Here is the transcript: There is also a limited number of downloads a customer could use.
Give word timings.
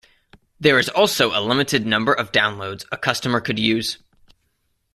There 0.59 0.79
is 0.79 0.89
also 0.89 1.29
a 1.39 1.45
limited 1.45 1.85
number 1.85 2.11
of 2.11 2.31
downloads 2.31 2.85
a 2.91 2.97
customer 2.97 3.39
could 3.39 3.59
use. 3.59 3.99